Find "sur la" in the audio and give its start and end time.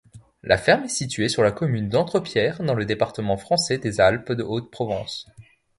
1.29-1.51